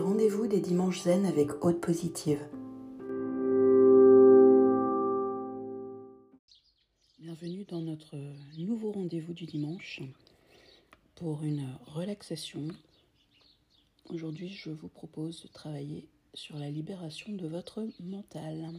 Rendez-vous 0.00 0.46
des 0.46 0.60
dimanches 0.60 1.02
zen 1.02 1.24
avec 1.24 1.64
Haute 1.64 1.80
Positive. 1.80 2.38
Bienvenue 7.18 7.64
dans 7.64 7.80
notre 7.80 8.16
nouveau 8.58 8.92
rendez-vous 8.92 9.32
du 9.32 9.46
dimanche 9.46 10.02
pour 11.14 11.42
une 11.44 11.66
relaxation. 11.86 12.68
Aujourd'hui, 14.10 14.50
je 14.50 14.70
vous 14.70 14.88
propose 14.88 15.42
de 15.42 15.48
travailler 15.48 16.06
sur 16.34 16.58
la 16.58 16.70
libération 16.70 17.32
de 17.32 17.48
votre 17.48 17.88
mental. 18.00 18.74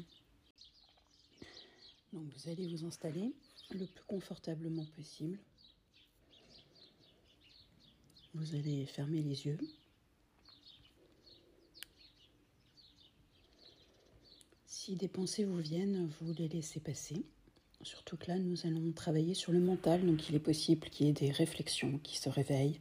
Donc, 2.14 2.24
vous 2.36 2.50
allez 2.50 2.68
vous 2.68 2.86
installer 2.86 3.34
le 3.71 3.88
plus 3.88 4.06
confortablement 4.06 4.86
possible. 4.96 5.39
Vous 8.36 8.56
allez 8.56 8.86
fermer 8.86 9.24
les 9.24 9.47
yeux. 9.47 9.57
Si 14.87 14.96
des 14.96 15.09
pensées 15.09 15.43
vous 15.43 15.57
viennent, 15.57 16.09
vous 16.21 16.32
les 16.32 16.47
laissez 16.47 16.79
passer. 16.79 17.25
Surtout 17.82 18.15
que 18.15 18.27
là, 18.27 18.39
nous 18.39 18.65
allons 18.65 18.93
travailler 18.93 19.33
sur 19.33 19.51
le 19.51 19.60
mental, 19.60 20.05
donc 20.05 20.29
il 20.29 20.36
est 20.36 20.39
possible 20.39 20.89
qu'il 20.89 21.07
y 21.07 21.10
ait 21.10 21.13
des 21.13 21.29
réflexions 21.29 22.00
qui 22.00 22.15
se 22.18 22.29
réveillent, 22.29 22.79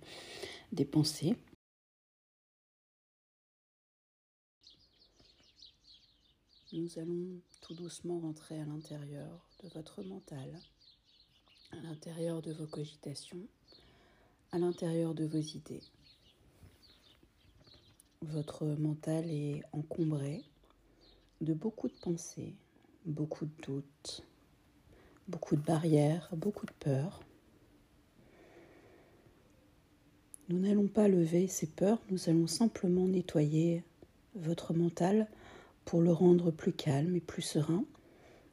des 0.71 0.85
pensées. 0.85 1.35
Nous 6.73 6.97
allons 6.97 7.41
tout 7.61 7.75
doucement 7.75 8.21
rentrer 8.21 8.61
à 8.61 8.65
l'intérieur 8.65 9.45
de 9.65 9.69
votre 9.71 10.05
mental, 10.05 10.61
à 11.73 11.81
l'intérieur 11.81 12.41
de 12.41 12.53
vos 12.53 12.69
cogitations, 12.69 13.49
à 14.53 14.61
l'intérieur 14.61 15.13
de 15.13 15.25
vos 15.25 15.41
idées. 15.41 15.83
Votre 18.23 18.65
mental 18.65 19.29
est 19.29 19.65
encombré 19.73 20.45
de 21.41 21.53
beaucoup 21.53 21.89
de 21.89 21.95
pensées, 22.01 22.55
beaucoup 23.05 23.45
de 23.45 23.63
doutes, 23.63 24.25
beaucoup 25.29 25.57
de 25.57 25.63
barrières, 25.63 26.29
beaucoup 26.33 26.67
de 26.67 26.73
peurs. 26.79 27.21
Nous 30.49 30.61
n'allons 30.61 30.87
pas 30.87 31.09
lever 31.09 31.49
ces 31.49 31.67
peurs, 31.67 32.01
nous 32.11 32.29
allons 32.29 32.47
simplement 32.47 33.07
nettoyer 33.07 33.83
votre 34.35 34.75
mental 34.75 35.29
pour 35.85 36.01
le 36.01 36.13
rendre 36.13 36.51
plus 36.51 36.73
calme 36.73 37.17
et 37.17 37.21
plus 37.21 37.43
serein, 37.43 37.85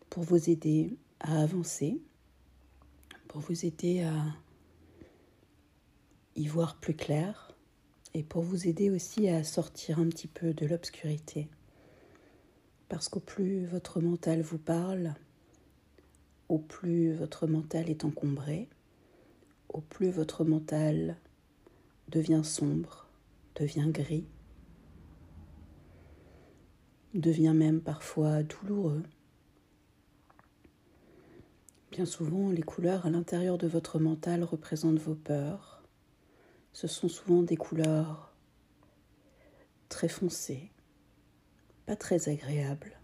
pour 0.09 0.23
vous 0.23 0.49
aider 0.49 0.95
à 1.19 1.41
avancer, 1.41 2.01
pour 3.27 3.41
vous 3.41 3.65
aider 3.65 4.01
à 4.01 4.13
y 6.35 6.47
voir 6.47 6.79
plus 6.79 6.95
clair 6.95 7.55
et 8.13 8.23
pour 8.23 8.43
vous 8.43 8.67
aider 8.67 8.89
aussi 8.89 9.27
à 9.29 9.43
sortir 9.43 9.99
un 9.99 10.07
petit 10.07 10.27
peu 10.27 10.53
de 10.53 10.65
l'obscurité. 10.65 11.47
Parce 12.89 13.09
qu'au 13.09 13.19
plus 13.19 13.65
votre 13.65 14.01
mental 14.01 14.41
vous 14.41 14.57
parle, 14.57 15.13
au 16.49 16.59
plus 16.59 17.13
votre 17.13 17.47
mental 17.47 17.89
est 17.89 18.05
encombré, 18.05 18.69
au 19.69 19.81
plus 19.81 20.11
votre 20.11 20.43
mental 20.43 21.17
devient 22.09 22.43
sombre, 22.43 23.07
devient 23.55 23.87
gris, 23.87 24.27
devient 27.13 27.53
même 27.55 27.81
parfois 27.81 28.43
douloureux. 28.43 29.03
Bien 31.91 32.05
souvent, 32.05 32.49
les 32.49 32.63
couleurs 32.63 33.05
à 33.05 33.11
l'intérieur 33.11 33.57
de 33.57 33.67
votre 33.67 33.99
mental 33.99 34.43
représentent 34.43 34.99
vos 34.99 35.13
peurs. 35.13 35.83
Ce 36.71 36.87
sont 36.87 37.07
souvent 37.07 37.43
des 37.43 37.55
couleurs 37.55 38.33
très 39.89 40.07
foncées, 40.09 40.71
pas 41.85 41.95
très 41.95 42.29
agréable 42.29 42.97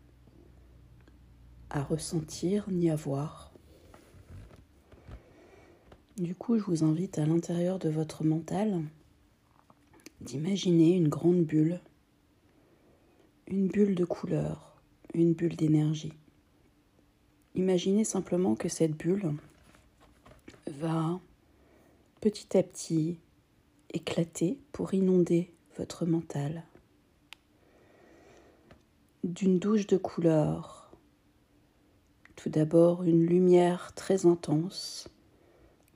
à 1.70 1.84
ressentir 1.84 2.66
ni 2.70 2.90
à 2.90 2.96
voir. 2.96 3.52
Du 6.18 6.36
coup, 6.36 6.58
je 6.58 6.64
vous 6.64 6.84
invite 6.84 7.18
à 7.20 7.26
l'intérieur 7.26 7.80
de 7.80 7.90
votre 7.90 8.24
mental 8.24 8.82
d'imaginer 10.22 10.96
une 10.96 11.08
grande 11.08 11.44
bulle, 11.44 11.80
une 13.48 13.68
bulle 13.68 13.96
de 13.96 14.06
couleur, 14.06 14.82
une 15.14 15.34
bulle 15.34 15.56
d'énergie. 15.56 16.14
Imaginez 17.56 18.04
simplement 18.04 18.56
que 18.56 18.70
cette 18.70 18.98
bulle 18.98 19.34
va 20.68 21.20
petit 22.22 22.58
à 22.58 22.64
petit 22.64 23.18
éclater 23.94 24.60
pour 24.72 24.94
inonder 24.94 25.52
votre 25.78 26.06
mental 26.06 26.64
d'une 29.24 29.60
douche 29.60 29.88
de 29.88 29.98
couleur. 29.98 30.92
Tout 32.36 32.50
d'abord 32.50 33.04
une 33.04 33.26
lumière 33.26 33.92
très 33.94 34.26
intense 34.26 35.10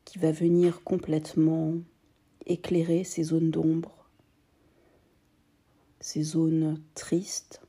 qui 0.04 0.20
va 0.20 0.32
venir 0.32 0.84
complètement 0.84 1.76
éclairer 2.46 3.06
ces 3.06 3.24
zones 3.24 3.50
d'ombre, 3.50 4.10
ces 6.02 6.22
zones 6.22 6.82
tristes, 6.96 7.62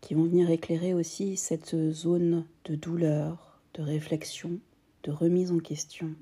qui 0.00 0.14
vont 0.14 0.24
venir 0.24 0.50
éclairer 0.50 0.94
aussi 0.94 1.36
cette 1.36 1.76
zone 1.92 2.44
de 2.64 2.74
douleur, 2.74 3.60
de 3.74 3.82
réflexion, 3.82 4.58
de 5.04 5.12
remise 5.12 5.52
en 5.52 5.58
question. 5.58 6.12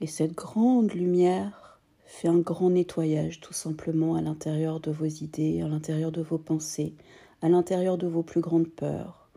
Et 0.00 0.08
cette 0.08 0.34
grande 0.34 0.92
lumière 0.92 1.65
fait 2.06 2.28
un 2.28 2.38
grand 2.38 2.70
nettoyage 2.70 3.40
tout 3.40 3.52
simplement 3.52 4.14
à 4.14 4.22
l'intérieur 4.22 4.80
de 4.80 4.90
vos 4.90 5.04
idées, 5.04 5.60
à 5.60 5.68
l'intérieur 5.68 6.12
de 6.12 6.22
vos 6.22 6.38
pensées, 6.38 6.94
à 7.42 7.48
l'intérieur 7.48 7.98
de 7.98 8.06
vos 8.06 8.22
plus 8.22 8.40
grandes 8.40 8.68
peurs. 8.68 9.28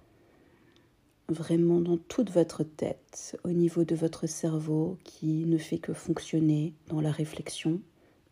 Vraiment 1.27 1.81
dans 1.81 1.97
toute 1.97 2.31
votre 2.31 2.63
tête, 2.63 3.37
au 3.43 3.49
niveau 3.49 3.83
de 3.83 3.95
votre 3.95 4.27
cerveau 4.27 4.97
qui 5.03 5.45
ne 5.45 5.57
fait 5.57 5.77
que 5.77 5.93
fonctionner 5.93 6.73
dans 6.87 7.01
la 7.01 7.11
réflexion, 7.11 7.81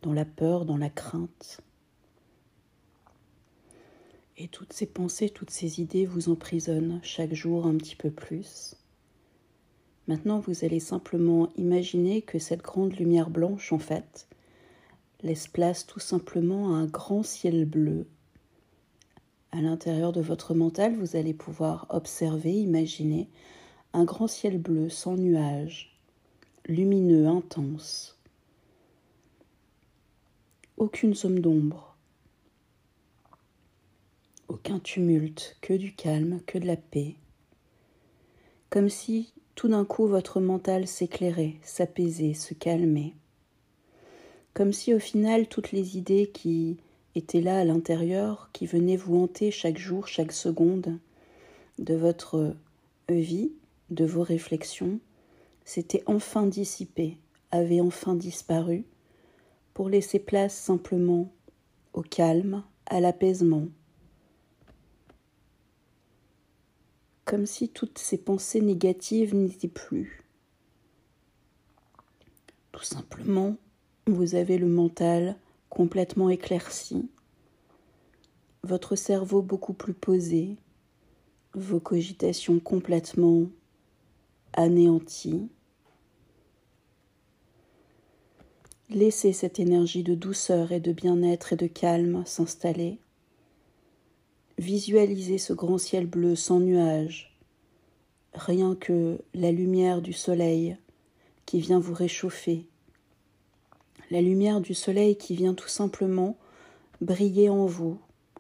dans 0.02 0.14
la 0.14 0.26
peur, 0.26 0.66
dans 0.66 0.78
la 0.78 0.90
crainte. 0.90 1.62
Et 4.38 4.48
toutes 4.48 4.74
ces 4.74 4.86
pensées, 4.86 5.30
toutes 5.30 5.50
ces 5.50 5.82
idées 5.82 6.06
vous 6.06 6.30
emprisonnent 6.30 7.00
chaque 7.02 7.34
jour 7.34 7.66
un 7.66 7.76
petit 7.76 7.96
peu 7.96 8.12
plus. 8.12 8.76
Maintenant, 10.08 10.40
vous 10.40 10.64
allez 10.64 10.80
simplement 10.80 11.50
imaginer 11.58 12.22
que 12.22 12.40
cette 12.40 12.62
grande 12.62 12.94
lumière 12.94 13.30
blanche, 13.30 13.74
en 13.74 13.80
fait, 13.80 14.28
laisse 15.22 15.48
place 15.48 15.86
tout 15.86 16.00
simplement 16.00 16.74
à 16.74 16.78
un 16.78 16.86
grand 16.86 17.24
ciel 17.24 17.66
bleu. 17.66 18.08
À 19.52 19.62
l'intérieur 19.62 20.14
de 20.14 20.22
votre 20.22 20.54
mental, 20.54 20.96
vous 20.96 21.16
allez 21.16 21.34
pouvoir 21.34 21.88
observer, 21.90 22.54
imaginer 22.54 23.28
un 23.94 24.06
grand 24.06 24.28
ciel 24.28 24.58
bleu 24.60 24.90
sans 24.90 25.16
nuages, 25.16 25.98
lumineux, 26.66 27.28
intense. 27.28 28.18
Aucune 30.78 31.16
somme 31.16 31.40
d'ombre, 31.40 31.98
aucun 34.48 34.80
tumulte, 34.80 35.58
que 35.62 35.74
du 35.74 35.96
calme, 35.96 36.40
que 36.46 36.58
de 36.60 36.68
la 36.68 36.78
paix. 36.78 37.16
Comme 38.70 38.90
si 38.90 39.34
tout 39.58 39.68
d'un 39.68 39.86
coup 39.86 40.06
votre 40.06 40.40
mental 40.40 40.86
s'éclairait, 40.86 41.56
s'apaisait, 41.64 42.36
se 42.36 42.54
calmait. 42.54 43.16
Comme 44.54 44.72
si 44.72 44.94
au 44.94 45.00
final 45.00 45.48
toutes 45.48 45.72
les 45.72 45.98
idées 45.98 46.30
qui 46.32 46.78
étaient 47.16 47.42
là 47.42 47.58
à 47.58 47.66
l'intérieur, 47.66 48.52
qui 48.54 48.68
venaient 48.68 48.96
vous 48.96 49.18
hanter 49.18 49.50
chaque 49.50 49.80
jour, 49.80 50.08
chaque 50.08 50.32
seconde 50.32 51.00
de 51.80 51.96
votre 51.96 52.54
vie, 53.10 53.52
de 53.90 54.06
vos 54.06 54.22
réflexions, 54.22 55.00
s'étaient 55.66 56.04
enfin 56.06 56.46
dissipées, 56.46 57.18
avaient 57.50 57.82
enfin 57.82 58.14
disparu, 58.14 58.86
pour 59.74 59.90
laisser 59.90 60.20
place 60.20 60.56
simplement 60.56 61.32
au 61.94 62.04
calme, 62.04 62.64
à 62.86 63.00
l'apaisement, 63.00 63.66
comme 67.28 67.46
si 67.46 67.68
toutes 67.68 67.98
ces 68.00 68.18
pensées 68.18 68.62
négatives 68.62 69.36
n'étaient 69.36 69.68
plus. 69.68 70.24
Tout 72.72 72.86
simplement, 72.86 73.58
vous 74.06 74.36
avez 74.36 74.58
le 74.58 74.68
mental 74.68 75.36
complètement 75.70 76.30
éclairci, 76.30 77.10
votre 78.64 78.96
cerveau 78.96 79.42
beaucoup 79.42 79.74
plus 79.74 79.94
posé, 79.94 80.56
vos 81.54 81.82
cogitations 81.82 82.60
complètement 82.60 83.48
anéanties. 84.54 85.50
Laissez 88.90 89.34
cette 89.34 89.60
énergie 89.60 90.04
de 90.04 90.16
douceur 90.16 90.72
et 90.72 90.80
de 90.80 90.94
bien-être 90.94 91.52
et 91.52 91.58
de 91.58 91.68
calme 91.68 92.24
s'installer. 92.26 93.00
Visualisez 94.58 95.38
ce 95.38 95.54
grand 95.54 95.78
ciel 95.78 96.08
bleu 96.08 96.36
sans 96.36 96.60
nuages, 96.60 97.38
rien 98.34 98.76
que 98.76 99.20
la 99.36 99.52
lumière 99.52 100.02
du 100.02 100.14
soleil 100.14 100.78
qui 101.46 101.60
vient 101.60 101.80
vous 101.80 101.94
réchauffer, 101.94 102.66
la 104.10 104.20
lumière 104.20 104.60
du 104.60 104.74
soleil 104.74 105.16
qui 105.16 105.36
vient 105.36 105.54
tout 105.54 105.68
simplement 105.68 106.38
briller 107.02 107.50
en 107.50 107.68
vous, 107.68 108.00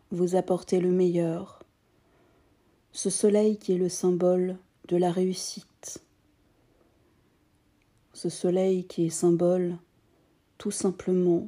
vous 0.09 0.35
apporter 0.35 0.79
le 0.79 0.89
meilleur. 0.89 1.61
Ce 2.93 3.11
soleil 3.11 3.57
qui 3.57 3.73
est 3.73 3.77
le 3.77 3.89
symbole 3.89 4.57
de 4.87 4.97
la 4.97 5.11
réussite. 5.11 6.01
Ce 8.13 8.29
soleil 8.29 8.85
qui 8.85 9.05
est 9.05 9.11
symbole 9.11 9.77
tout 10.57 10.71
simplement 10.71 11.47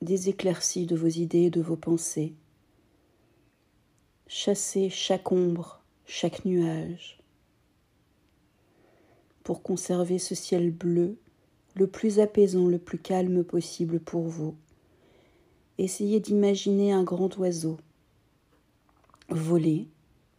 des 0.00 0.28
éclaircies 0.28 0.86
de 0.86 0.96
vos 0.96 1.06
idées 1.06 1.44
et 1.44 1.50
de 1.50 1.60
vos 1.60 1.76
pensées. 1.76 2.34
Chassez 4.26 4.88
chaque 4.88 5.30
ombre, 5.32 5.82
chaque 6.06 6.44
nuage, 6.44 7.18
pour 9.42 9.62
conserver 9.62 10.18
ce 10.18 10.34
ciel 10.34 10.70
bleu 10.70 11.16
le 11.74 11.86
plus 11.86 12.20
apaisant, 12.20 12.66
le 12.66 12.78
plus 12.78 12.98
calme 12.98 13.44
possible 13.44 14.00
pour 14.00 14.22
vous. 14.22 14.54
Essayez 15.78 16.20
d'imaginer 16.20 16.92
un 16.92 17.02
grand 17.02 17.36
oiseau 17.38 17.78
voler 19.28 19.88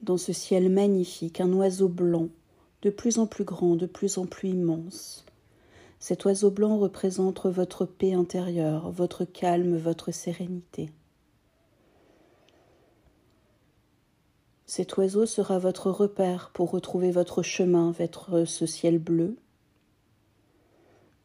dans 0.01 0.18
ce 0.18 0.33
ciel 0.33 0.69
magnifique, 0.69 1.41
un 1.41 1.51
oiseau 1.53 1.88
blanc, 1.88 2.30
de 2.81 2.89
plus 2.89 3.18
en 3.18 3.25
plus 3.25 3.45
grand, 3.45 3.75
de 3.75 3.85
plus 3.85 4.18
en 4.18 4.25
plus 4.25 4.50
immense. 4.50 5.25
Cet 6.00 6.25
oiseau 6.25 6.51
blanc 6.51 6.77
représente 6.77 7.45
votre 7.45 7.85
paix 7.85 8.13
intérieure, 8.13 8.91
votre 8.91 9.24
calme, 9.24 9.77
votre 9.77 10.12
sérénité. 10.12 10.89
Cet 14.75 14.97
oiseau 14.97 15.27
sera 15.27 15.59
votre 15.59 15.91
repère 15.91 16.49
pour 16.51 16.71
retrouver 16.71 17.11
votre 17.11 17.43
chemin 17.43 17.91
vers 17.91 18.47
ce 18.47 18.65
ciel 18.65 18.97
bleu. 18.97 19.37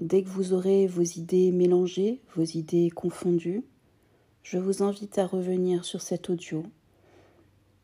Dès 0.01 0.23
que 0.23 0.29
vous 0.29 0.53
aurez 0.53 0.87
vos 0.87 1.01
idées 1.01 1.51
mélangées, 1.51 2.21
vos 2.37 2.45
idées 2.45 2.91
confondues, 2.91 3.65
je 4.43 4.59
vous 4.59 4.83
invite 4.83 5.17
à 5.17 5.27
revenir 5.27 5.87
sur 5.87 6.03
cet 6.03 6.29
audio 6.29 6.63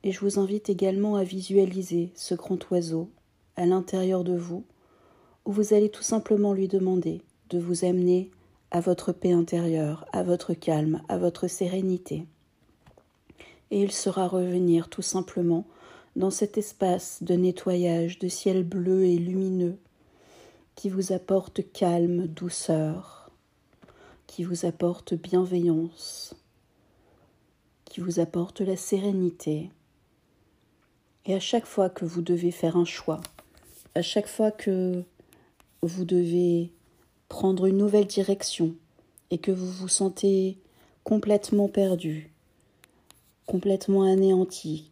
et 0.02 0.12
je 0.12 0.20
vous 0.20 0.38
invite 0.38 0.69
également 0.69 1.16
à 1.16 1.25
visualiser 1.25 2.12
ce 2.14 2.34
grand 2.34 2.58
oiseau 2.70 3.08
à 3.56 3.64
l'intérieur 3.64 4.22
de 4.22 4.37
vous 4.37 4.64
où 5.46 5.52
vous 5.52 5.72
allez 5.72 5.88
tout 5.88 6.02
simplement 6.02 6.52
lui 6.52 6.69
demander 6.69 7.22
de 7.49 7.58
vous 7.58 7.87
amener 7.87 8.31
à 8.70 8.81
votre 8.81 9.12
paix 9.12 9.32
intérieure, 9.32 10.05
à 10.12 10.25
votre 10.25 10.52
calme, 10.52 11.00
à 11.08 11.16
votre 11.16 11.49
sérénité. 11.49 12.26
Et 13.75 13.82
il 13.82 13.91
sera 13.91 14.29
revenir 14.29 14.88
tout 14.88 15.03
simplement 15.03 15.67
dans 16.15 16.31
cet 16.31 16.59
espace 16.59 17.25
de 17.25 17.35
nettoyage 17.35 18.21
de 18.21 18.29
ciel 18.29 18.62
bleu 18.62 19.03
et 19.05 19.19
lumineux 19.19 19.76
qui 20.76 20.88
vous 20.88 21.11
apporte 21.11 21.73
calme, 21.73 22.29
douceur, 22.29 23.32
qui 24.29 24.44
vous 24.44 24.65
apporte 24.65 25.15
bienveillance, 25.15 26.37
qui 27.85 28.00
vous 28.00 28.21
apporte 28.21 28.61
la 28.61 28.76
sérénité. 28.76 29.73
Et 31.26 31.35
à 31.35 31.41
chaque 31.41 31.67
fois 31.67 31.91
que 31.91 32.05
vous 32.05 32.23
devez 32.23 32.53
faire 32.53 32.76
un 32.76 32.85
choix, 32.85 33.23
à 33.97 34.03
chaque 34.03 34.29
fois 34.29 34.53
que 34.53 35.03
vous 35.82 36.05
devez 36.05 36.71
prendre 37.29 37.67
une 37.67 37.79
nouvelle 37.79 38.06
direction 38.06 38.76
et 39.32 39.38
que 39.38 39.50
vous 39.50 39.73
vous 39.73 39.88
sentez 39.88 40.59
complètement 41.03 41.67
perdu, 41.67 42.31
complètement 43.46 44.02
anéanti, 44.02 44.91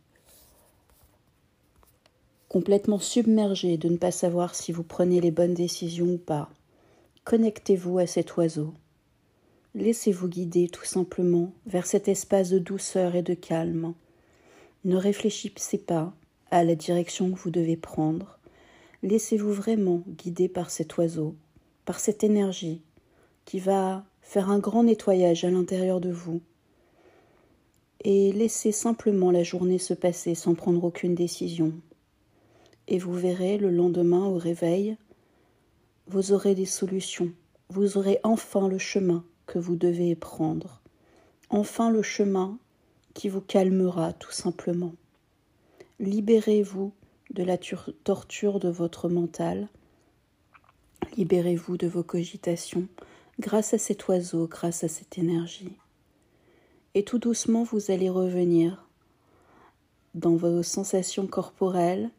complètement 2.49 2.99
submergé 2.99 3.79
de 3.79 3.89
ne 3.89 3.97
pas 3.97 4.11
savoir 4.11 4.55
si 4.55 4.73
vous 4.73 4.83
prenez 4.83 5.21
les 5.21 5.31
bonnes 5.31 5.55
décisions 5.55 6.15
ou 6.15 6.19
pas, 6.19 6.51
connectez-vous 7.25 7.99
à 7.99 8.07
cet 8.07 8.37
oiseau. 8.37 8.75
Laissez-vous 9.75 10.29
guider 10.29 10.69
tout 10.69 10.85
simplement 10.85 11.53
vers 11.65 11.87
cet 11.87 12.09
espace 12.09 12.51
de 12.51 12.59
douceur 12.59 13.15
et 13.15 13.23
de 13.23 13.33
calme. 13.33 13.95
Ne 14.85 14.97
réfléchissez 14.97 15.79
pas 15.79 16.13
à 16.51 16.63
la 16.63 16.75
direction 16.75 17.33
que 17.33 17.39
vous 17.39 17.51
devez 17.51 17.79
prendre. 17.79 18.39
Laissez-vous 19.03 19.53
vraiment 19.53 20.03
guider 20.07 20.51
par 20.51 20.71
cet 20.71 20.99
oiseau, 20.99 21.35
par 21.87 22.01
cette 22.01 22.23
énergie 22.23 22.83
qui 23.47 23.61
va 23.61 24.05
faire 24.21 24.51
un 24.51 24.59
grand 24.59 24.85
nettoyage 24.85 25.45
à 25.45 25.51
l'intérieur 25.51 26.01
de 26.01 26.11
vous. 26.11 26.43
Et 28.05 28.33
laissez 28.33 28.73
simplement 28.73 29.31
la 29.31 29.45
journée 29.45 29.79
se 29.79 29.95
passer 29.95 30.35
sans 30.35 30.55
prendre 30.55 30.83
aucune 30.83 31.15
décision. 31.15 31.73
Et 32.89 32.99
vous 32.99 33.13
verrez 33.13 33.59
le 33.59 33.71
lendemain 33.71 34.27
au 34.27 34.37
réveil, 34.37 34.97
vous 36.09 36.33
aurez 36.33 36.57
des 36.57 36.67
solutions, 36.67 37.31
vous 37.69 37.97
aurez 37.97 38.19
enfin 38.25 38.67
le 38.67 38.79
chemin 38.79 39.25
que 39.47 39.61
vous 39.61 39.77
devez 39.77 40.17
prendre, 40.17 40.83
enfin 41.49 41.91
le 41.91 42.03
chemin 42.03 42.59
qui 43.15 43.29
vous 43.29 43.41
calmera 43.41 44.13
tout 44.13 44.33
simplement. 44.33 44.95
Libérez-vous 46.01 46.93
de 47.31 47.45
la 47.45 47.57
torture 47.57 48.59
de 48.59 48.69
votre 48.69 49.09
mental. 49.09 49.69
Libérez-vous 51.17 51.77
de 51.77 51.87
vos 51.87 52.03
cogitations 52.03 52.89
grâce 53.39 53.75
à 53.75 53.79
cet 53.79 54.09
oiseau, 54.09 54.47
grâce 54.49 54.83
à 54.85 54.89
cette 54.89 55.19
énergie. 55.19 55.77
Et 56.95 57.05
tout 57.05 57.19
doucement, 57.19 57.63
vous 57.63 57.91
allez 57.91 58.11
revenir 58.11 58.87
dans 60.15 60.37
vos 60.37 60.63
sensations 60.63 61.27
corporelles. 61.27 62.11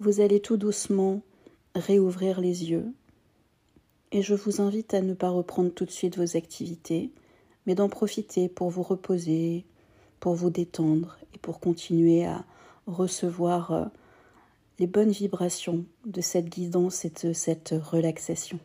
Vous 0.00 0.20
allez 0.20 0.40
tout 0.40 0.56
doucement 0.56 1.20
réouvrir 1.74 2.40
les 2.40 2.70
yeux. 2.70 2.86
Et 4.10 4.22
je 4.22 4.34
vous 4.34 4.62
invite 4.62 4.94
à 4.94 5.02
ne 5.02 5.12
pas 5.12 5.28
reprendre 5.28 5.70
tout 5.70 5.84
de 5.84 5.90
suite 5.90 6.16
vos 6.16 6.36
activités, 6.38 7.10
mais 7.66 7.74
d'en 7.74 7.90
profiter 7.90 8.48
pour 8.48 8.70
vous 8.70 8.82
reposer, 8.82 9.66
pour 10.20 10.34
vous 10.34 10.50
détendre 10.50 11.18
et 11.34 11.38
pour 11.38 11.60
continuer 11.60 12.24
à 12.24 12.46
recevoir 12.86 13.72
euh, 13.72 13.84
les 14.78 14.86
bonnes 14.86 15.10
vibrations 15.10 15.84
de 16.06 16.20
cette 16.22 16.48
guidance 16.48 17.04
et 17.04 17.12
de 17.22 17.34
cette 17.34 17.74
relaxation. 17.78 18.58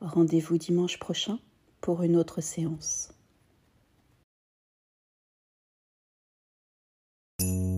Rendez-vous 0.00 0.56
dimanche 0.56 1.00
prochain 1.00 1.40
pour 1.80 2.02
une 2.02 2.16
autre 2.16 2.40
séance. 2.40 3.10
you 7.40 7.77